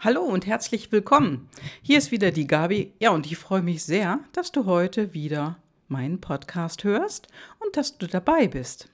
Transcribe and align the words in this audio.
Hallo 0.00 0.20
und 0.22 0.46
herzlich 0.46 0.92
willkommen. 0.92 1.48
Hier 1.82 1.98
ist 1.98 2.12
wieder 2.12 2.30
die 2.30 2.46
Gabi. 2.46 2.92
Ja, 3.00 3.10
und 3.10 3.26
ich 3.26 3.36
freue 3.36 3.62
mich 3.62 3.82
sehr, 3.82 4.20
dass 4.30 4.52
du 4.52 4.64
heute 4.64 5.12
wieder 5.12 5.58
meinen 5.88 6.20
Podcast 6.20 6.84
hörst 6.84 7.26
und 7.58 7.76
dass 7.76 7.98
du 7.98 8.06
dabei 8.06 8.46
bist. 8.46 8.88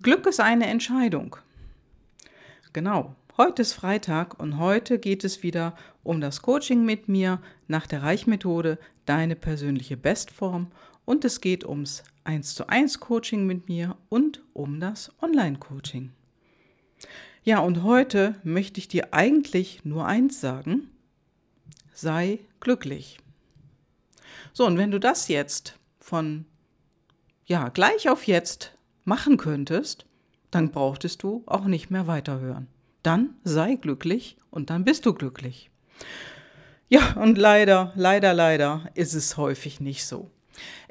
Glück 0.00 0.24
ist 0.26 0.38
eine 0.38 0.68
Entscheidung. 0.68 1.34
Genau, 2.72 3.16
heute 3.36 3.62
ist 3.62 3.72
Freitag 3.72 4.38
und 4.38 4.60
heute 4.60 5.00
geht 5.00 5.24
es 5.24 5.42
wieder 5.42 5.74
um 6.04 6.20
das 6.20 6.42
Coaching 6.42 6.84
mit 6.84 7.08
mir 7.08 7.42
nach 7.66 7.88
der 7.88 8.04
Reichmethode, 8.04 8.78
deine 9.04 9.34
persönliche 9.34 9.96
Bestform 9.96 10.70
und 11.06 11.24
es 11.24 11.40
geht 11.40 11.64
ums 11.64 12.04
1 12.22 12.54
zu 12.54 12.68
1 12.68 13.00
Coaching 13.00 13.46
mit 13.46 13.68
mir 13.68 13.96
und 14.10 14.44
um 14.52 14.78
das 14.78 15.12
Online-Coaching. 15.20 16.12
Ja, 17.48 17.60
und 17.60 17.82
heute 17.82 18.34
möchte 18.42 18.78
ich 18.78 18.88
dir 18.88 19.14
eigentlich 19.14 19.82
nur 19.82 20.04
eins 20.04 20.38
sagen. 20.38 20.90
Sei 21.94 22.40
glücklich. 22.60 23.20
So, 24.52 24.66
und 24.66 24.76
wenn 24.76 24.90
du 24.90 25.00
das 25.00 25.28
jetzt 25.28 25.78
von, 25.98 26.44
ja, 27.46 27.70
gleich 27.70 28.10
auf 28.10 28.26
jetzt 28.26 28.74
machen 29.06 29.38
könntest, 29.38 30.04
dann 30.50 30.72
brauchtest 30.72 31.22
du 31.22 31.42
auch 31.46 31.64
nicht 31.64 31.88
mehr 31.88 32.06
weiterhören. 32.06 32.66
Dann 33.02 33.30
sei 33.44 33.76
glücklich 33.76 34.36
und 34.50 34.68
dann 34.68 34.84
bist 34.84 35.06
du 35.06 35.14
glücklich. 35.14 35.70
Ja, 36.90 37.14
und 37.14 37.38
leider, 37.38 37.94
leider, 37.96 38.34
leider 38.34 38.90
ist 38.92 39.14
es 39.14 39.38
häufig 39.38 39.80
nicht 39.80 40.04
so. 40.04 40.30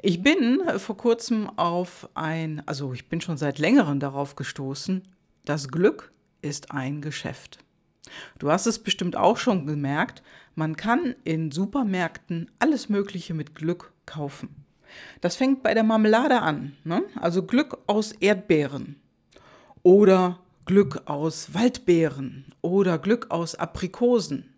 Ich 0.02 0.24
bin 0.24 0.60
vor 0.78 0.96
kurzem 0.96 1.50
auf 1.56 2.08
ein, 2.14 2.64
also 2.66 2.92
ich 2.94 3.08
bin 3.08 3.20
schon 3.20 3.36
seit 3.36 3.60
längerem 3.60 4.00
darauf 4.00 4.34
gestoßen, 4.34 5.04
dass 5.44 5.68
Glück 5.68 6.10
ist 6.42 6.72
ein 6.72 7.00
Geschäft. 7.00 7.58
Du 8.38 8.50
hast 8.50 8.66
es 8.66 8.78
bestimmt 8.78 9.16
auch 9.16 9.36
schon 9.36 9.66
gemerkt, 9.66 10.22
man 10.54 10.76
kann 10.76 11.14
in 11.24 11.50
Supermärkten 11.50 12.50
alles 12.58 12.88
Mögliche 12.88 13.34
mit 13.34 13.54
Glück 13.54 13.92
kaufen. 14.06 14.64
Das 15.20 15.36
fängt 15.36 15.62
bei 15.62 15.74
der 15.74 15.84
Marmelade 15.84 16.40
an, 16.40 16.76
ne? 16.84 17.02
also 17.16 17.42
Glück 17.42 17.78
aus 17.86 18.12
Erdbeeren 18.12 18.96
oder 19.82 20.40
Glück 20.64 21.02
aus 21.06 21.54
Waldbeeren 21.54 22.46
oder 22.62 22.98
Glück 22.98 23.30
aus 23.30 23.54
Aprikosen. 23.54 24.52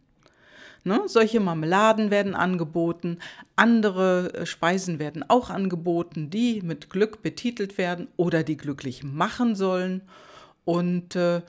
Ne? 0.82 1.02
Solche 1.06 1.40
Marmeladen 1.40 2.10
werden 2.10 2.34
angeboten, 2.34 3.18
andere 3.56 4.32
äh, 4.34 4.46
Speisen 4.46 4.98
werden 4.98 5.24
auch 5.28 5.50
angeboten, 5.50 6.30
die 6.30 6.62
mit 6.62 6.90
Glück 6.90 7.22
betitelt 7.22 7.76
werden 7.76 8.08
oder 8.16 8.42
die 8.42 8.56
glücklich 8.56 9.04
machen 9.04 9.54
sollen. 9.54 10.02
Und 10.64 11.16
äh, 11.16 11.42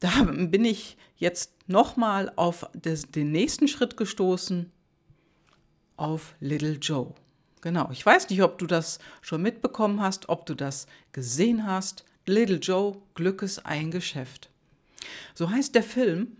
da 0.00 0.22
bin 0.22 0.64
ich 0.64 0.96
jetzt 1.16 1.52
nochmal 1.66 2.32
auf 2.36 2.68
des, 2.74 3.10
den 3.10 3.32
nächsten 3.32 3.68
Schritt 3.68 3.96
gestoßen, 3.96 4.70
auf 5.96 6.36
Little 6.40 6.74
Joe. 6.74 7.12
Genau, 7.60 7.90
ich 7.90 8.06
weiß 8.06 8.30
nicht, 8.30 8.42
ob 8.42 8.58
du 8.58 8.66
das 8.66 9.00
schon 9.20 9.42
mitbekommen 9.42 10.00
hast, 10.00 10.28
ob 10.28 10.46
du 10.46 10.54
das 10.54 10.86
gesehen 11.12 11.66
hast. 11.66 12.04
Little 12.24 12.58
Joe, 12.58 12.96
Glück 13.14 13.42
ist 13.42 13.66
ein 13.66 13.90
Geschäft. 13.90 14.50
So 15.34 15.50
heißt 15.50 15.74
der 15.74 15.82
Film 15.82 16.36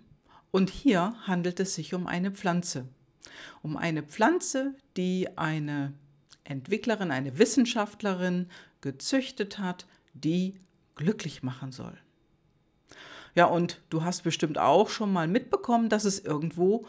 und 0.50 0.70
hier 0.70 1.14
handelt 1.26 1.58
es 1.60 1.74
sich 1.74 1.92
um 1.94 2.06
eine 2.06 2.30
Pflanze. 2.30 2.86
Um 3.62 3.76
eine 3.76 4.02
Pflanze, 4.02 4.74
die 4.96 5.36
eine 5.36 5.92
Entwicklerin, 6.44 7.10
eine 7.10 7.38
Wissenschaftlerin 7.38 8.48
gezüchtet 8.80 9.58
hat, 9.58 9.86
die 10.14 10.54
glücklich 10.94 11.42
machen 11.42 11.72
soll. 11.72 11.98
Ja, 13.34 13.46
und 13.46 13.80
du 13.90 14.04
hast 14.04 14.22
bestimmt 14.22 14.58
auch 14.58 14.88
schon 14.88 15.12
mal 15.12 15.28
mitbekommen, 15.28 15.88
dass 15.88 16.04
es 16.04 16.18
irgendwo 16.18 16.86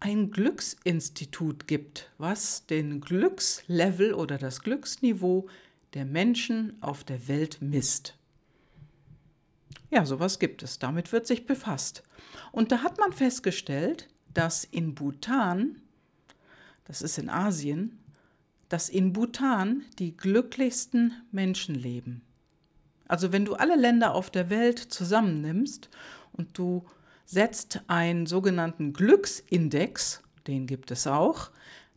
ein 0.00 0.30
Glücksinstitut 0.30 1.68
gibt, 1.68 2.10
was 2.18 2.66
den 2.66 3.00
Glückslevel 3.00 4.14
oder 4.14 4.36
das 4.36 4.60
Glücksniveau 4.60 5.48
der 5.94 6.04
Menschen 6.04 6.76
auf 6.80 7.04
der 7.04 7.28
Welt 7.28 7.58
misst. 7.60 8.16
Ja, 9.90 10.06
sowas 10.06 10.38
gibt 10.38 10.62
es. 10.62 10.78
Damit 10.78 11.12
wird 11.12 11.26
sich 11.26 11.46
befasst. 11.46 12.02
Und 12.50 12.72
da 12.72 12.82
hat 12.82 12.98
man 12.98 13.12
festgestellt, 13.12 14.08
dass 14.32 14.64
in 14.64 14.94
Bhutan, 14.94 15.80
das 16.84 17.02
ist 17.02 17.18
in 17.18 17.28
Asien, 17.28 17.98
dass 18.68 18.88
in 18.88 19.12
Bhutan 19.12 19.84
die 19.98 20.16
glücklichsten 20.16 21.12
Menschen 21.30 21.74
leben. 21.74 22.22
Also 23.08 23.32
wenn 23.32 23.44
du 23.44 23.54
alle 23.54 23.76
Länder 23.76 24.14
auf 24.14 24.30
der 24.30 24.50
Welt 24.50 24.78
zusammennimmst 24.78 25.90
und 26.32 26.56
du 26.56 26.84
setzt 27.24 27.80
einen 27.86 28.26
sogenannten 28.26 28.92
Glücksindex, 28.92 30.22
den 30.46 30.66
gibt 30.66 30.90
es 30.90 31.06
auch, 31.06 31.50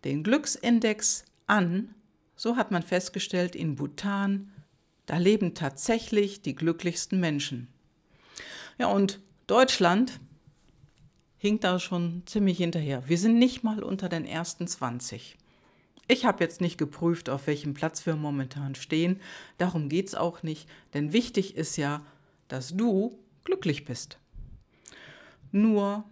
den 0.03 0.23
Glücksindex 0.23 1.25
an, 1.47 1.93
so 2.35 2.57
hat 2.57 2.71
man 2.71 2.83
festgestellt, 2.83 3.55
in 3.55 3.75
Bhutan, 3.75 4.51
da 5.05 5.17
leben 5.17 5.53
tatsächlich 5.53 6.41
die 6.41 6.55
glücklichsten 6.55 7.19
Menschen. 7.19 7.67
Ja, 8.77 8.87
und 8.87 9.19
Deutschland 9.47 10.19
hinkt 11.37 11.63
da 11.63 11.79
schon 11.79 12.23
ziemlich 12.25 12.57
hinterher. 12.57 13.07
Wir 13.07 13.17
sind 13.17 13.37
nicht 13.37 13.63
mal 13.63 13.83
unter 13.83 14.09
den 14.09 14.25
ersten 14.25 14.67
20. 14.67 15.37
Ich 16.07 16.25
habe 16.25 16.43
jetzt 16.43 16.61
nicht 16.61 16.77
geprüft, 16.77 17.29
auf 17.29 17.47
welchem 17.47 17.73
Platz 17.73 18.05
wir 18.05 18.15
momentan 18.15 18.75
stehen. 18.75 19.19
Darum 19.57 19.89
geht 19.89 20.07
es 20.07 20.15
auch 20.15 20.43
nicht. 20.43 20.69
Denn 20.93 21.13
wichtig 21.13 21.55
ist 21.55 21.77
ja, 21.77 22.01
dass 22.47 22.75
du 22.75 23.17
glücklich 23.43 23.85
bist. 23.85 24.19
Nur 25.51 26.03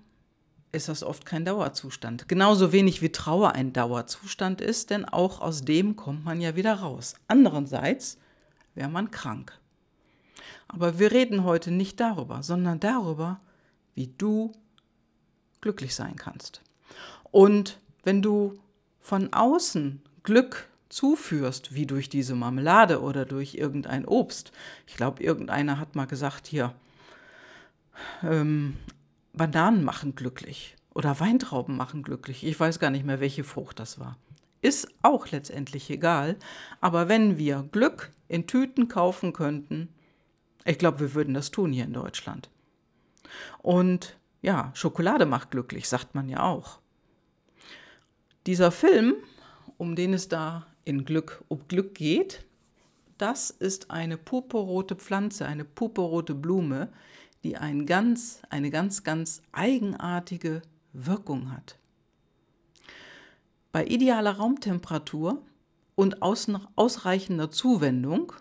ist 0.72 0.90
das 0.90 1.04
oft 1.04 1.26
kein 1.26 1.46
Dauerzustand. 1.46 2.28
Genauso 2.28 2.72
wenig 2.72 3.04
wie 3.04 3.12
Trauer 3.12 3.52
ein 3.52 3.74
Dauerzustand 3.74 4.60
ist, 4.60 4.90
denn 4.90 5.06
auch 5.06 5.40
aus 5.40 5.62
dem 5.62 5.96
kommt 5.96 6.26
man 6.26 6.42
ja 6.42 6.56
wieder 6.56 6.74
raus. 6.76 7.16
Andererseits 7.28 8.18
wäre 8.74 8.90
man 8.90 9.12
krank. 9.12 9.60
Aber 10.68 10.98
wir 10.98 11.12
reden 11.12 11.44
heute 11.44 11.70
nicht 11.70 12.00
darüber, 12.00 12.42
sondern 12.42 12.80
darüber, 12.80 13.40
wie 13.94 14.08
du 14.08 14.54
glücklich 15.62 15.94
sein 15.94 16.16
kannst. 16.16 16.62
Und 17.32 17.80
wenn 18.04 18.24
du 18.24 18.60
von 19.04 19.34
außen 19.34 20.02
Glück 20.24 20.70
zuführst, 20.88 21.76
wie 21.76 21.86
durch 21.86 22.08
diese 22.08 22.36
Marmelade 22.36 23.02
oder 23.02 23.26
durch 23.26 23.56
irgendein 23.56 24.06
Obst. 24.06 24.52
Ich 24.88 24.96
glaube, 24.96 25.22
irgendeiner 25.22 25.80
hat 25.80 25.96
mal 25.96 26.08
gesagt, 26.08 26.48
hier, 26.48 26.74
ähm, 28.24 28.78
Bananen 29.34 29.84
machen 29.84 30.16
glücklich 30.16 30.76
oder 30.94 31.20
Weintrauben 31.20 31.76
machen 31.76 32.02
glücklich. 32.02 32.46
Ich 32.46 32.58
weiß 32.60 32.80
gar 32.80 32.92
nicht 32.92 33.06
mehr, 33.06 33.20
welche 33.20 33.44
Frucht 33.44 33.80
das 33.80 34.00
war. 34.00 34.18
Ist 34.62 34.88
auch 35.02 35.30
letztendlich 35.32 35.90
egal. 35.90 36.38
Aber 36.80 37.10
wenn 37.10 37.38
wir 37.38 37.68
Glück 37.72 38.12
in 38.30 38.48
Tüten 38.48 38.88
kaufen 38.88 39.34
könnten, 39.34 39.90
ich 40.64 40.78
glaube, 40.78 41.02
wir 41.02 41.14
würden 41.14 41.34
das 41.34 41.52
tun 41.52 41.74
hier 41.74 41.84
in 41.84 41.94
Deutschland. 41.94 42.50
Und 43.62 44.16
ja, 44.42 44.72
Schokolade 44.76 45.26
macht 45.26 45.52
glücklich, 45.52 45.90
sagt 45.90 46.16
man 46.16 46.30
ja 46.30 46.44
auch. 46.44 46.80
Dieser 48.46 48.72
Film, 48.72 49.16
um 49.78 49.96
den 49.96 50.14
es 50.14 50.28
da 50.28 50.68
in 50.84 51.06
Glück, 51.06 51.44
um 51.48 51.68
Glück 51.68 51.96
geht, 51.96 52.46
das 53.18 53.52
ist 53.52 53.90
eine 53.90 54.18
purpurrote 54.18 54.96
Pflanze, 54.96 55.46
eine 55.46 55.64
purpurrote 55.64 56.36
Blume, 56.36 56.90
die 57.44 57.56
ein 57.58 57.86
ganz, 57.86 58.42
eine 58.50 58.70
ganz, 58.70 59.04
ganz 59.04 59.42
eigenartige 59.54 60.62
Wirkung 60.92 61.52
hat. 61.52 61.78
Bei 63.72 63.86
idealer 63.86 64.34
Raumtemperatur 64.34 65.42
und 65.96 66.22
ausreichender 66.22 67.50
Zuwendung 67.50 68.34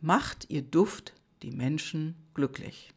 macht 0.00 0.50
ihr 0.50 0.62
Duft 0.62 1.14
die 1.42 1.50
Menschen 1.50 2.16
glücklich. 2.34 2.92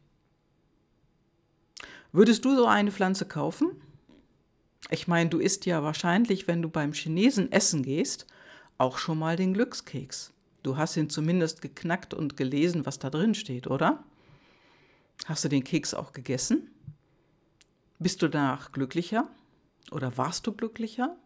Würdest 2.12 2.44
du 2.44 2.54
so 2.56 2.66
eine 2.66 2.92
Pflanze 2.92 3.26
kaufen? 3.26 3.70
Ich 4.88 5.06
meine, 5.06 5.30
du 5.30 5.38
isst 5.38 5.66
ja 5.66 5.82
wahrscheinlich, 5.82 6.48
wenn 6.48 6.62
du 6.62 6.68
beim 6.68 6.92
Chinesen 6.92 7.52
essen 7.52 7.82
gehst, 7.82 8.26
auch 8.78 8.98
schon 8.98 9.18
mal 9.18 9.36
den 9.36 9.52
Glückskeks. 9.52 10.32
Du 10.62 10.76
hast 10.76 10.96
ihn 10.96 11.10
zumindest 11.10 11.62
geknackt 11.62 12.14
und 12.14 12.36
gelesen, 12.36 12.86
was 12.86 12.98
da 12.98 13.10
drin 13.10 13.34
steht, 13.34 13.66
oder? 13.66 14.02
Hast 15.26 15.44
du 15.44 15.48
den 15.48 15.64
Keks 15.64 15.94
auch 15.94 16.12
gegessen? 16.12 16.70
Bist 17.98 18.22
du 18.22 18.28
danach 18.28 18.72
glücklicher? 18.72 19.28
Oder 19.90 20.16
warst 20.16 20.46
du 20.46 20.52
glücklicher? 20.52 21.16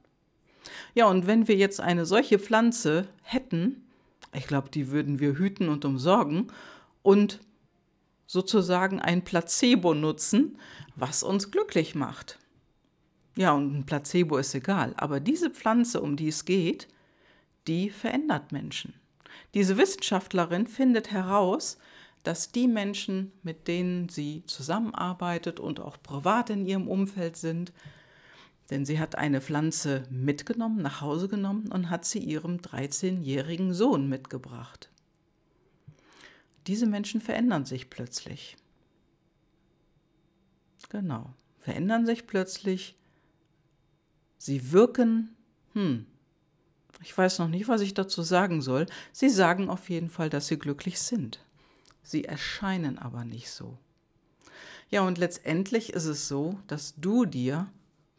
Ja, 0.94 1.06
und 1.06 1.26
wenn 1.26 1.48
wir 1.48 1.56
jetzt 1.56 1.80
eine 1.80 2.06
solche 2.06 2.38
Pflanze 2.38 3.08
hätten, 3.22 3.84
ich 4.32 4.46
glaube, 4.46 4.68
die 4.70 4.90
würden 4.90 5.20
wir 5.20 5.38
hüten 5.38 5.68
und 5.68 5.84
umsorgen 5.84 6.48
und 7.02 7.40
sozusagen 8.26 9.00
ein 9.00 9.22
Placebo 9.22 9.94
nutzen, 9.94 10.58
was 10.96 11.22
uns 11.22 11.50
glücklich 11.50 11.94
macht. 11.94 12.38
Ja, 13.36 13.52
und 13.52 13.74
ein 13.74 13.86
Placebo 13.86 14.36
ist 14.36 14.54
egal. 14.54 14.94
Aber 14.96 15.20
diese 15.20 15.50
Pflanze, 15.50 16.00
um 16.00 16.16
die 16.16 16.28
es 16.28 16.44
geht, 16.44 16.88
die 17.66 17.90
verändert 17.90 18.52
Menschen. 18.52 18.94
Diese 19.54 19.76
Wissenschaftlerin 19.76 20.66
findet 20.66 21.10
heraus, 21.10 21.78
dass 22.22 22.52
die 22.52 22.68
Menschen, 22.68 23.32
mit 23.42 23.68
denen 23.68 24.08
sie 24.08 24.44
zusammenarbeitet 24.46 25.60
und 25.60 25.80
auch 25.80 26.02
privat 26.02 26.50
in 26.50 26.66
ihrem 26.66 26.88
Umfeld 26.88 27.36
sind, 27.36 27.72
denn 28.70 28.86
sie 28.86 28.98
hat 28.98 29.16
eine 29.16 29.40
Pflanze 29.42 30.04
mitgenommen, 30.10 30.80
nach 30.80 31.02
Hause 31.02 31.28
genommen 31.28 31.70
und 31.70 31.90
hat 31.90 32.06
sie 32.06 32.20
ihrem 32.20 32.58
13-jährigen 32.58 33.74
Sohn 33.74 34.08
mitgebracht. 34.08 34.90
Diese 36.66 36.86
Menschen 36.86 37.20
verändern 37.20 37.66
sich 37.66 37.90
plötzlich. 37.90 38.56
Genau, 40.88 41.34
verändern 41.58 42.06
sich 42.06 42.26
plötzlich. 42.26 42.96
Sie 44.44 44.72
wirken, 44.72 45.34
hm, 45.72 46.04
ich 47.00 47.16
weiß 47.16 47.38
noch 47.38 47.48
nicht, 47.48 47.66
was 47.66 47.80
ich 47.80 47.94
dazu 47.94 48.20
sagen 48.20 48.60
soll. 48.60 48.84
Sie 49.10 49.30
sagen 49.30 49.70
auf 49.70 49.88
jeden 49.88 50.10
Fall, 50.10 50.28
dass 50.28 50.48
sie 50.48 50.58
glücklich 50.58 51.00
sind. 51.00 51.40
Sie 52.02 52.26
erscheinen 52.26 52.98
aber 52.98 53.24
nicht 53.24 53.50
so. 53.50 53.78
Ja, 54.90 55.00
und 55.00 55.16
letztendlich 55.16 55.94
ist 55.94 56.04
es 56.04 56.28
so, 56.28 56.58
dass 56.66 56.94
du 56.98 57.24
dir 57.24 57.72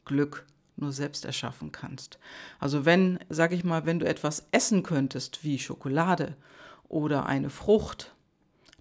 Glück 0.04 0.48
nur 0.77 0.92
selbst 0.92 1.25
erschaffen 1.25 1.72
kannst. 1.72 2.18
Also 2.60 2.86
wenn, 2.86 3.19
sag 3.30 3.51
ich 3.51 3.63
mal, 3.63 3.86
wenn 3.86 4.00
du 4.00 4.07
etwas 4.07 4.48
essen 4.50 4.81
könntest 4.81 5.44
wie 5.44 5.60
Schokolade 5.60 6.36
oder 6.89 7.27
eine 7.27 7.51
Frucht, 7.51 8.14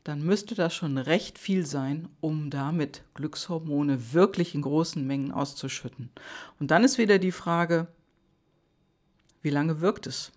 dann 0.05 0.23
müsste 0.23 0.55
das 0.55 0.75
schon 0.75 0.99
recht 0.99 1.39
viel 1.39 1.65
sein, 1.65 2.09
um 2.21 2.51
damit 2.51 3.03
Glückshormone 3.15 4.13
wirklich 4.13 4.55
in 4.55 4.61
großen 4.61 5.05
Mengen 5.05 5.33
auszuschütten. 5.33 6.11
Und 6.61 6.71
dann 6.71 6.85
ist 6.85 6.99
wieder 6.99 7.19
die 7.19 7.33
Frage, 7.33 7.87
wie 9.41 9.51
lange 9.51 9.81
wirkt 9.81 10.07
es? 10.07 10.31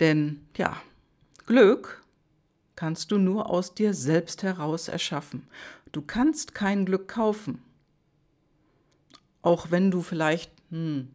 Denn 0.00 0.44
ja, 0.56 0.76
Glück 1.46 2.02
kannst 2.74 3.12
du 3.12 3.18
nur 3.18 3.48
aus 3.48 3.74
dir 3.74 3.94
selbst 3.94 4.42
heraus 4.42 4.88
erschaffen. 4.88 5.46
Du 5.92 6.02
kannst 6.02 6.54
kein 6.54 6.86
Glück 6.86 7.06
kaufen. 7.06 7.62
Auch 9.42 9.70
wenn 9.70 9.90
du 9.90 10.02
vielleicht 10.02 10.50
hm, 10.70 11.08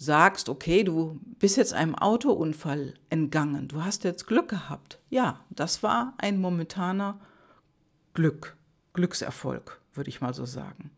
sagst, 0.00 0.48
okay, 0.48 0.82
du 0.82 1.20
bist 1.38 1.58
jetzt 1.58 1.74
einem 1.74 1.94
Autounfall 1.94 2.94
entgangen, 3.10 3.68
du 3.68 3.84
hast 3.84 4.04
jetzt 4.04 4.26
Glück 4.26 4.48
gehabt. 4.48 4.98
Ja, 5.10 5.44
das 5.50 5.82
war 5.82 6.14
ein 6.16 6.40
momentaner 6.40 7.20
Glück, 8.14 8.56
Glückserfolg, 8.94 9.78
würde 9.92 10.08
ich 10.08 10.22
mal 10.22 10.32
so 10.32 10.46
sagen. 10.46 10.90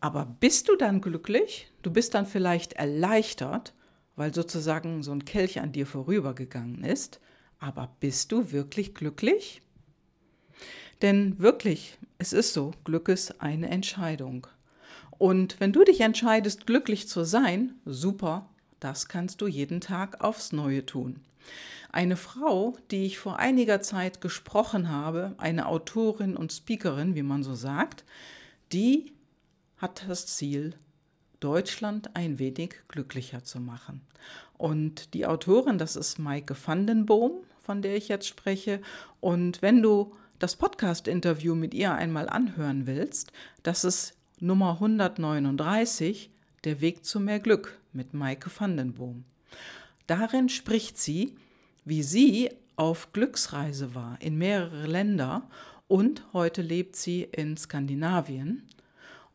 Aber 0.00 0.24
bist 0.24 0.70
du 0.70 0.76
dann 0.76 1.02
glücklich? 1.02 1.70
Du 1.82 1.90
bist 1.90 2.14
dann 2.14 2.24
vielleicht 2.24 2.72
erleichtert, 2.72 3.74
weil 4.16 4.34
sozusagen 4.34 5.02
so 5.02 5.12
ein 5.12 5.26
Kelch 5.26 5.60
an 5.60 5.72
dir 5.72 5.86
vorübergegangen 5.86 6.82
ist. 6.82 7.20
Aber 7.58 7.94
bist 8.00 8.32
du 8.32 8.52
wirklich 8.52 8.94
glücklich? 8.94 9.60
Denn 11.02 11.38
wirklich, 11.40 11.98
es 12.16 12.32
ist 12.32 12.54
so, 12.54 12.70
Glück 12.84 13.10
ist 13.10 13.42
eine 13.42 13.68
Entscheidung. 13.68 14.46
Und 15.20 15.60
wenn 15.60 15.74
du 15.74 15.84
dich 15.84 16.00
entscheidest, 16.00 16.66
glücklich 16.66 17.06
zu 17.06 17.26
sein, 17.26 17.74
super, 17.84 18.48
das 18.80 19.06
kannst 19.06 19.42
du 19.42 19.48
jeden 19.48 19.82
Tag 19.82 20.24
aufs 20.24 20.50
Neue 20.50 20.86
tun. 20.86 21.20
Eine 21.92 22.16
Frau, 22.16 22.78
die 22.90 23.04
ich 23.04 23.18
vor 23.18 23.38
einiger 23.38 23.82
Zeit 23.82 24.22
gesprochen 24.22 24.88
habe, 24.88 25.34
eine 25.36 25.66
Autorin 25.66 26.38
und 26.38 26.54
Speakerin, 26.54 27.16
wie 27.16 27.22
man 27.22 27.42
so 27.42 27.54
sagt, 27.54 28.06
die 28.72 29.12
hat 29.76 30.06
das 30.08 30.24
Ziel, 30.24 30.72
Deutschland 31.40 32.16
ein 32.16 32.38
wenig 32.38 32.76
glücklicher 32.88 33.44
zu 33.44 33.60
machen. 33.60 34.00
Und 34.56 35.12
die 35.12 35.26
Autorin, 35.26 35.76
das 35.76 35.96
ist 35.96 36.18
Maike 36.18 36.56
Vandenboom, 36.56 37.42
von 37.58 37.82
der 37.82 37.94
ich 37.94 38.08
jetzt 38.08 38.26
spreche. 38.26 38.80
Und 39.20 39.60
wenn 39.60 39.82
du 39.82 40.14
das 40.38 40.56
Podcast-Interview 40.56 41.54
mit 41.54 41.74
ihr 41.74 41.92
einmal 41.92 42.30
anhören 42.30 42.86
willst, 42.86 43.32
das 43.62 43.84
ist 43.84 44.14
Nummer 44.42 44.72
139, 44.72 46.30
Der 46.64 46.80
Weg 46.80 47.04
zu 47.04 47.20
mehr 47.20 47.40
Glück 47.40 47.78
mit 47.92 48.14
Maike 48.14 48.50
Vandenboom. 48.50 49.24
Darin 50.06 50.48
spricht 50.48 50.96
sie, 50.96 51.36
wie 51.84 52.02
sie 52.02 52.48
auf 52.74 53.12
Glücksreise 53.12 53.94
war 53.94 54.16
in 54.22 54.38
mehrere 54.38 54.86
Länder 54.86 55.46
und 55.88 56.24
heute 56.32 56.62
lebt 56.62 56.96
sie 56.96 57.24
in 57.24 57.58
Skandinavien 57.58 58.62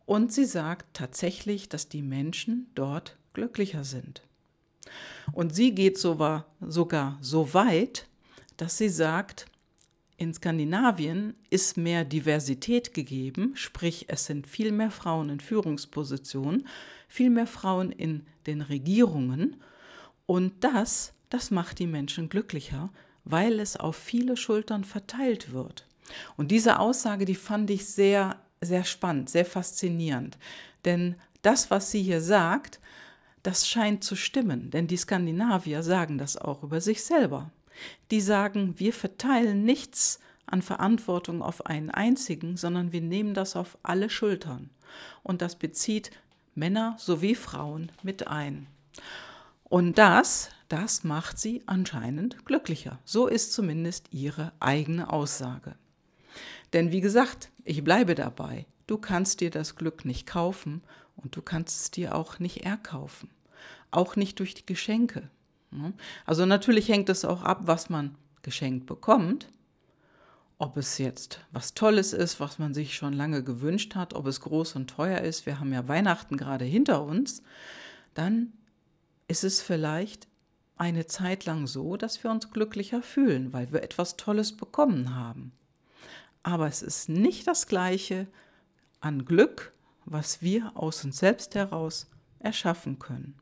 und 0.07 0.33
sie 0.33 0.45
sagt 0.45 0.87
tatsächlich, 0.95 1.69
dass 1.69 1.87
die 1.87 2.01
Menschen 2.01 2.65
dort 2.73 3.15
glücklicher 3.33 3.83
sind. 3.83 4.23
Und 5.33 5.53
sie 5.53 5.75
geht 5.75 5.99
sogar, 5.99 6.47
so 6.59 7.53
weit, 7.53 8.07
dass 8.57 8.79
sie 8.79 8.89
sagt, 8.89 9.45
in 10.17 10.33
Skandinavien 10.33 11.35
ist 11.49 11.77
mehr 11.77 12.05
Diversität 12.05 12.93
gegeben, 12.93 13.53
sprich 13.55 14.05
es 14.07 14.25
sind 14.25 14.47
viel 14.47 14.71
mehr 14.71 14.91
Frauen 14.91 15.29
in 15.29 15.39
Führungspositionen, 15.39 16.67
viel 17.07 17.29
mehr 17.29 17.47
Frauen 17.47 17.91
in 17.91 18.25
den 18.47 18.61
Regierungen 18.61 19.57
und 20.25 20.63
das, 20.63 21.13
das 21.29 21.51
macht 21.51 21.79
die 21.79 21.87
Menschen 21.87 22.29
glücklicher, 22.29 22.89
weil 23.23 23.59
es 23.59 23.75
auf 23.77 23.95
viele 23.95 24.37
Schultern 24.37 24.83
verteilt 24.83 25.51
wird. 25.51 25.85
Und 26.37 26.51
diese 26.51 26.79
Aussage, 26.79 27.25
die 27.25 27.35
fand 27.35 27.69
ich 27.71 27.85
sehr 27.85 28.39
sehr 28.65 28.83
spannend, 28.83 29.29
sehr 29.29 29.45
faszinierend. 29.45 30.37
Denn 30.83 31.15
das, 31.41 31.71
was 31.71 31.91
sie 31.91 32.01
hier 32.01 32.21
sagt, 32.21 32.79
das 33.43 33.67
scheint 33.67 34.03
zu 34.03 34.15
stimmen, 34.15 34.71
denn 34.71 34.87
die 34.87 34.97
Skandinavier 34.97 35.83
sagen 35.83 36.17
das 36.17 36.35
auch 36.35 36.63
über 36.63 36.81
sich 36.81 37.03
selber. 37.03 37.51
Die 38.11 38.21
sagen, 38.21 38.75
wir 38.77 38.93
verteilen 38.93 39.63
nichts 39.63 40.19
an 40.45 40.61
Verantwortung 40.61 41.41
auf 41.41 41.65
einen 41.65 41.89
einzigen, 41.89 42.57
sondern 42.57 42.91
wir 42.91 43.01
nehmen 43.01 43.33
das 43.33 43.55
auf 43.55 43.77
alle 43.83 44.09
Schultern. 44.09 44.69
Und 45.23 45.41
das 45.41 45.55
bezieht 45.55 46.11
Männer 46.53 46.95
sowie 46.99 47.35
Frauen 47.35 47.91
mit 48.03 48.27
ein. 48.27 48.67
Und 49.63 49.97
das, 49.97 50.49
das 50.69 51.03
macht 51.03 51.39
sie 51.39 51.63
anscheinend 51.65 52.45
glücklicher. 52.45 52.99
So 53.03 53.27
ist 53.27 53.53
zumindest 53.53 54.07
ihre 54.11 54.53
eigene 54.59 55.11
Aussage. 55.11 55.75
Denn 56.73 56.91
wie 56.91 57.01
gesagt, 57.01 57.49
ich 57.63 57.83
bleibe 57.83 58.15
dabei, 58.15 58.65
du 58.87 58.97
kannst 58.97 59.41
dir 59.41 59.49
das 59.49 59.75
Glück 59.75 60.05
nicht 60.05 60.27
kaufen 60.27 60.81
und 61.15 61.35
du 61.35 61.41
kannst 61.41 61.81
es 61.81 61.91
dir 61.91 62.15
auch 62.15 62.39
nicht 62.39 62.65
erkaufen. 62.65 63.29
Auch 63.91 64.15
nicht 64.15 64.39
durch 64.39 64.53
die 64.53 64.65
Geschenke. 64.65 65.29
Ne? 65.77 65.93
Also 66.25 66.45
natürlich 66.45 66.89
hängt 66.89 67.09
es 67.09 67.25
auch 67.25 67.43
ab, 67.43 67.61
was 67.65 67.89
man 67.89 68.15
geschenkt 68.41 68.85
bekommt. 68.85 69.47
Ob 70.57 70.77
es 70.77 70.97
jetzt 70.97 71.41
was 71.51 71.73
Tolles 71.73 72.13
ist, 72.13 72.39
was 72.39 72.59
man 72.59 72.73
sich 72.73 72.95
schon 72.95 73.13
lange 73.13 73.43
gewünscht 73.43 73.95
hat, 73.95 74.13
ob 74.13 74.25
es 74.27 74.39
groß 74.39 74.75
und 74.75 74.89
teuer 74.89 75.19
ist, 75.19 75.45
wir 75.45 75.59
haben 75.59 75.73
ja 75.73 75.87
Weihnachten 75.87 76.37
gerade 76.37 76.63
hinter 76.63 77.03
uns, 77.03 77.43
dann 78.13 78.53
ist 79.27 79.43
es 79.43 79.61
vielleicht 79.61 80.27
eine 80.77 81.07
Zeit 81.07 81.45
lang 81.45 81.67
so, 81.67 81.97
dass 81.97 82.23
wir 82.23 82.31
uns 82.31 82.51
glücklicher 82.51 83.01
fühlen, 83.01 83.51
weil 83.51 83.73
wir 83.73 83.83
etwas 83.83 84.15
Tolles 84.15 84.55
bekommen 84.55 85.13
haben 85.15 85.51
aber 86.45 86.67
es 86.67 86.83
ist 86.83 87.09
nicht 87.09 87.47
das 87.47 87.65
gleiche 87.65 88.27
an 89.01 89.25
Glück, 89.25 89.73
was 90.05 90.43
wir 90.43 90.71
aus 90.75 91.03
uns 91.03 91.17
selbst 91.17 91.55
heraus 91.55 92.07
erschaffen 92.37 92.99
können. 92.99 93.35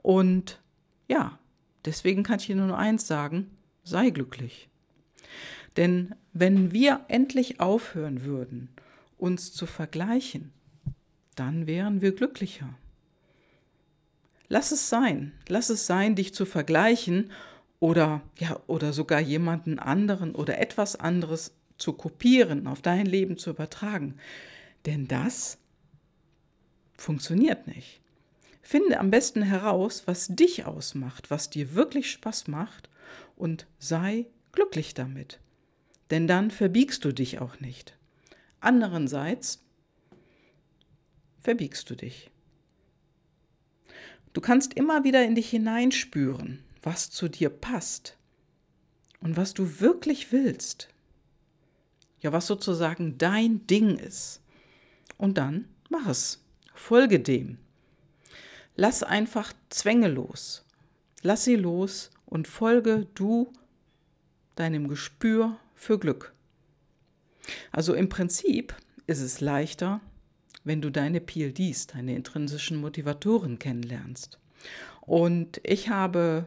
Und 0.00 0.60
ja, 1.08 1.40
deswegen 1.84 2.22
kann 2.22 2.38
ich 2.38 2.46
dir 2.46 2.56
nur 2.56 2.76
eins 2.76 3.06
sagen, 3.06 3.50
sei 3.84 4.10
glücklich. 4.10 4.68
Denn 5.76 6.14
wenn 6.32 6.72
wir 6.72 7.04
endlich 7.08 7.60
aufhören 7.60 8.24
würden, 8.24 8.68
uns 9.18 9.52
zu 9.52 9.66
vergleichen, 9.66 10.52
dann 11.36 11.66
wären 11.66 12.00
wir 12.00 12.14
glücklicher. 12.14 12.74
Lass 14.48 14.72
es 14.72 14.88
sein, 14.88 15.32
lass 15.48 15.70
es 15.70 15.86
sein, 15.86 16.16
dich 16.16 16.34
zu 16.34 16.44
vergleichen 16.44 17.30
oder 17.78 18.20
ja 18.36 18.60
oder 18.66 18.92
sogar 18.92 19.20
jemanden 19.20 19.78
anderen 19.78 20.34
oder 20.34 20.58
etwas 20.58 20.96
anderes 20.96 21.54
zu 21.78 21.92
kopieren, 21.92 22.66
auf 22.66 22.82
dein 22.82 23.06
Leben 23.06 23.38
zu 23.38 23.50
übertragen. 23.50 24.16
Denn 24.86 25.06
das 25.08 25.58
funktioniert 26.96 27.66
nicht. 27.66 27.99
Finde 28.70 29.00
am 29.00 29.10
besten 29.10 29.42
heraus, 29.42 30.04
was 30.06 30.28
dich 30.28 30.64
ausmacht, 30.64 31.30
was 31.30 31.50
dir 31.50 31.74
wirklich 31.74 32.10
Spaß 32.12 32.46
macht 32.46 32.88
und 33.36 33.66
sei 33.78 34.26
glücklich 34.52 34.94
damit. 34.94 35.40
Denn 36.10 36.28
dann 36.28 36.50
verbiegst 36.50 37.04
du 37.04 37.12
dich 37.12 37.40
auch 37.40 37.58
nicht. 37.58 37.96
Andererseits 38.60 39.64
verbiegst 41.40 41.90
du 41.90 41.96
dich. 41.96 42.30
Du 44.32 44.40
kannst 44.40 44.74
immer 44.74 45.02
wieder 45.02 45.24
in 45.24 45.34
dich 45.34 45.50
hineinspüren, 45.50 46.62
was 46.82 47.10
zu 47.10 47.28
dir 47.28 47.50
passt 47.50 48.16
und 49.20 49.36
was 49.36 49.54
du 49.54 49.80
wirklich 49.80 50.30
willst 50.30 50.88
ja, 52.20 52.32
was 52.32 52.46
sozusagen 52.46 53.18
dein 53.18 53.66
Ding 53.66 53.96
ist. 53.96 54.40
Und 55.16 55.38
dann 55.38 55.68
mach 55.88 56.06
es. 56.06 56.44
Folge 56.74 57.20
dem. 57.20 57.58
Lass 58.80 59.02
einfach 59.02 59.52
Zwänge 59.68 60.08
los. 60.08 60.64
Lass 61.20 61.44
sie 61.44 61.56
los 61.56 62.08
und 62.24 62.48
folge 62.48 63.06
du 63.14 63.52
deinem 64.54 64.88
Gespür 64.88 65.58
für 65.74 65.98
Glück. 65.98 66.32
Also 67.72 67.92
im 67.92 68.08
Prinzip 68.08 68.74
ist 69.06 69.20
es 69.20 69.42
leichter, 69.42 70.00
wenn 70.64 70.80
du 70.80 70.88
deine 70.88 71.20
PLDs, 71.20 71.88
deine 71.88 72.16
intrinsischen 72.16 72.80
Motivatoren 72.80 73.58
kennenlernst. 73.58 74.38
Und 75.02 75.60
ich 75.62 75.90
habe 75.90 76.46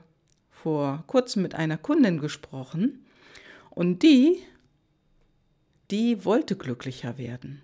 vor 0.49 1.03
kurzem 1.05 1.43
mit 1.43 1.53
einer 1.53 1.77
Kundin 1.77 2.17
gesprochen 2.17 3.05
und 3.69 4.01
die, 4.01 4.39
die 5.91 6.25
wollte 6.25 6.55
glücklicher 6.55 7.19
werden. 7.19 7.61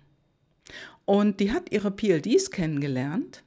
Und 1.06 1.40
die 1.40 1.50
hat 1.50 1.72
ihre 1.72 1.90
PLDs 1.90 2.52
kennengelernt 2.52 3.42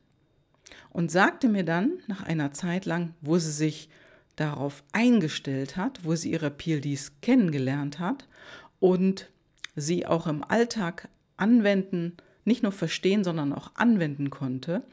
und 0.93 1.11
sagte 1.11 1.49
mir 1.49 1.65
dann 1.65 1.99
nach 2.07 2.23
einer 2.23 2.53
Zeit 2.53 2.85
lang, 2.85 3.13
wo 3.21 3.37
sie 3.37 3.51
sich 3.51 3.89
darauf 4.35 4.83
eingestellt 4.93 5.75
hat, 5.75 6.05
wo 6.05 6.15
sie 6.15 6.31
ihre 6.31 6.49
PLDs 6.49 7.13
kennengelernt 7.21 7.99
hat 7.99 8.27
und 8.79 9.29
sie 9.75 10.05
auch 10.05 10.27
im 10.27 10.43
Alltag 10.43 11.09
anwenden, 11.35 12.15
nicht 12.45 12.63
nur 12.63 12.71
verstehen, 12.71 13.23
sondern 13.23 13.53
auch 13.53 13.71
anwenden 13.75 14.29
konnte, 14.29 14.83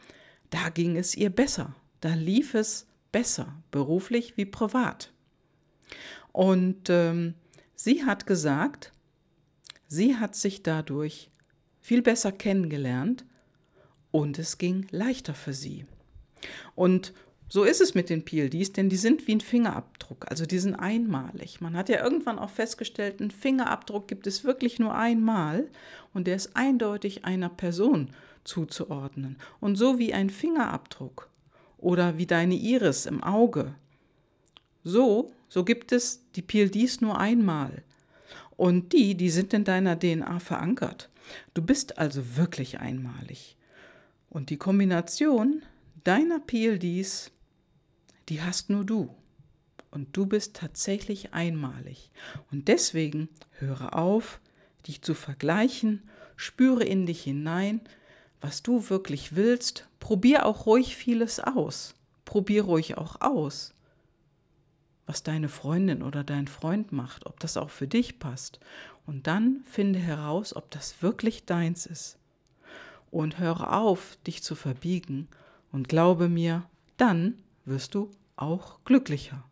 da 0.51 0.69
ging 0.71 0.97
es 0.97 1.15
ihr 1.15 1.31
besser. 1.31 1.75
Da 2.01 2.15
lief 2.15 2.55
es 2.55 2.87
besser, 3.13 3.55
beruflich 3.71 4.37
wie 4.37 4.47
privat. 4.47 5.13
Und 6.33 6.89
ähm, 6.89 7.35
sie 7.75 8.05
hat 8.05 8.27
gesagt, 8.27 8.93
sie 9.89 10.17
hat 10.17 10.35
sich 10.35 10.63
dadurch 10.63 11.31
viel 11.81 12.03
besser 12.03 12.33
kennengelernt 12.33 13.25
und 14.11 14.39
es 14.39 14.59
ging 14.59 14.87
leichter 14.91 15.35
für 15.35 15.53
sie. 15.53 15.87
Und 16.75 17.13
so 17.49 17.65
ist 17.65 17.81
es 17.81 17.95
mit 17.95 18.11
den 18.11 18.25
PLDs, 18.25 18.73
denn 18.73 18.89
die 18.89 18.97
sind 18.97 19.27
wie 19.27 19.35
ein 19.35 19.41
Fingerabdruck, 19.41 20.31
also 20.31 20.47
die 20.47 20.61
sind 20.61 20.77
einmalig. 20.77 21.61
Man 21.61 21.77
hat 21.77 21.89
ja 21.89 22.03
irgendwann 22.03 22.39
auch 22.39 22.51
festgestellt, 22.51 23.21
einen 23.21 23.33
Fingerabdruck 23.33 24.07
gibt 24.07 24.29
es 24.29 24.45
wirklich 24.45 24.79
nur 24.79 24.95
einmal 24.95 25.69
und 26.15 26.29
der 26.29 26.37
ist 26.37 26.55
eindeutig 26.55 27.25
einer 27.25 27.49
Person 27.49 28.11
zuzuordnen. 28.45 29.37
Und 29.59 29.75
so 29.75 29.99
wie 29.99 30.15
ein 30.15 30.31
Fingerabdruck 30.31 31.29
oder 31.77 32.19
wie 32.19 32.27
deine 32.27 32.55
Iris 32.55 33.07
im 33.07 33.21
Auge, 33.21 33.75
so, 34.85 35.33
so 35.49 35.65
gibt 35.65 35.91
es 35.91 36.31
die 36.37 36.43
PLDs 36.43 37.01
nur 37.01 37.19
einmal. 37.19 37.83
Und 38.57 38.93
die, 38.93 39.17
die 39.17 39.31
sind 39.31 39.53
in 39.55 39.65
deiner 39.65 39.99
DNA 39.99 40.39
verankert. 40.39 41.11
Du 41.55 41.63
bist 41.63 41.99
also 41.99 42.37
wirklich 42.37 42.79
einmalig. 42.79 43.57
Und 44.29 44.51
die 44.51 44.57
Kombination 44.57 45.63
deiner 46.05 46.41
PLDs 46.41 47.33
die 48.31 48.41
hast 48.41 48.71
nur 48.71 48.85
du. 48.85 49.15
Und 49.91 50.17
du 50.17 50.25
bist 50.25 50.55
tatsächlich 50.55 51.35
einmalig. 51.35 52.11
Und 52.53 52.69
deswegen 52.69 53.29
höre 53.59 53.97
auf, 53.97 54.41
dich 54.87 55.03
zu 55.03 55.15
vergleichen, 55.15 56.09
spüre 56.37 56.85
in 56.85 57.07
dich 57.07 57.25
hinein, 57.25 57.81
was 58.41 58.63
du 58.63 58.89
wirklich 58.89 59.35
willst. 59.35 59.89
Probier 59.99 60.47
auch 60.47 60.65
ruhig 60.67 60.97
vieles 60.97 61.41
aus. 61.41 61.95
Probier 62.25 62.63
ruhig 62.63 62.97
auch 62.97 63.21
aus, 63.21 63.75
was 65.07 65.25
deine 65.25 65.49
Freundin 65.49 66.05
oder 66.05 66.23
dein 66.23 66.47
Freund 66.47 66.93
macht, 66.93 67.27
ob 67.27 67.41
das 67.41 67.57
auch 67.57 67.71
für 67.71 67.89
dich 67.89 68.21
passt. 68.21 68.61
Und 69.07 69.27
dann 69.27 69.65
finde 69.65 69.99
heraus, 69.99 70.55
ob 70.55 70.71
das 70.71 71.03
wirklich 71.03 71.47
deins 71.47 71.85
ist. 71.85 72.17
Und 73.11 73.41
höre 73.41 73.77
auf, 73.77 74.17
dich 74.25 74.45
zu 74.45 74.55
verbiegen. 74.55 75.27
Und 75.73 75.89
glaube 75.89 76.29
mir, 76.29 76.65
dann 76.97 77.39
wirst 77.65 77.95
du 77.95 78.11
auch 78.37 78.81
glücklicher. 78.85 79.45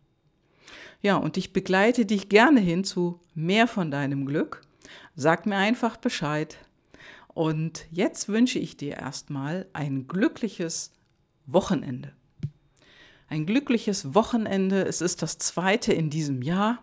Ja, 1.00 1.16
und 1.16 1.36
ich 1.36 1.52
begleite 1.52 2.06
dich 2.06 2.28
gerne 2.28 2.60
hin 2.60 2.82
zu 2.84 3.20
mehr 3.34 3.68
von 3.68 3.90
deinem 3.90 4.26
Glück. 4.26 4.62
Sag 5.14 5.46
mir 5.46 5.56
einfach 5.56 5.96
Bescheid. 5.96 6.58
Und 7.28 7.86
jetzt 7.92 8.28
wünsche 8.28 8.58
ich 8.58 8.76
dir 8.76 8.96
erstmal 8.96 9.66
ein 9.72 10.08
glückliches 10.08 10.92
Wochenende. 11.46 12.12
Ein 13.28 13.46
glückliches 13.46 14.14
Wochenende. 14.14 14.82
Es 14.82 15.00
ist 15.00 15.22
das 15.22 15.38
zweite 15.38 15.92
in 15.92 16.10
diesem 16.10 16.42
Jahr 16.42 16.82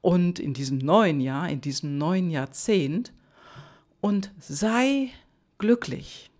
und 0.00 0.38
in 0.38 0.54
diesem 0.54 0.78
neuen 0.78 1.20
Jahr, 1.20 1.48
in 1.50 1.60
diesem 1.60 1.98
neuen 1.98 2.30
Jahrzehnt. 2.30 3.12
Und 4.00 4.30
sei 4.38 5.10
glücklich. 5.58 6.30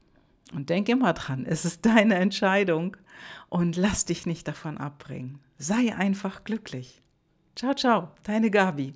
Und 0.55 0.71
denk 0.71 0.89
immer 0.89 1.13
dran, 1.13 1.45
es 1.47 1.65
ist 1.65 1.85
deine 1.85 2.15
Entscheidung 2.15 2.97
und 3.49 3.77
lass 3.77 4.05
dich 4.05 4.25
nicht 4.25 4.47
davon 4.47 4.79
abbringen. 4.79 5.41
Sei 5.59 5.95
einfach 5.95 6.45
glücklich. 6.45 7.03
Ciao, 7.57 7.75
ciao, 7.75 8.11
deine 8.23 8.51
Gabi. 8.51 8.95